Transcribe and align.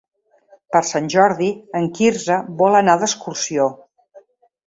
Per 0.75 0.79
Sant 0.91 1.09
Jordi 1.13 1.49
en 1.81 1.85
Quirze 1.99 2.39
vol 2.63 2.77
anar 2.79 2.95
d'excursió. 3.03 3.67